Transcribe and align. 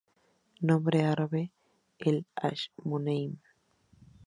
Nombre 0.61 1.03
árabe: 1.03 1.51
"El-Ashmunein". 1.99 3.39